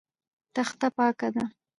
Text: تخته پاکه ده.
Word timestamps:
تخته 0.55 0.87
پاکه 0.97 1.27
ده. 1.35 1.43